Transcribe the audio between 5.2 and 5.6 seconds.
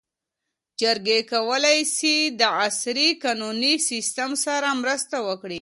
وکړي.